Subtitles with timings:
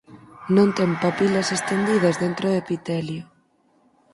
[0.55, 3.23] Non ten papilas estendidas dentro do epitelio.